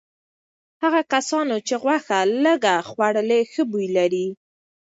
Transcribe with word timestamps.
هغو 0.83 1.01
کسانو 1.13 1.55
چې 1.67 1.73
غوښه 1.83 2.19
لږه 2.43 2.75
خوړلي 2.89 3.41
ښه 3.51 3.63
بوی 3.71 3.87
لري. 3.97 4.27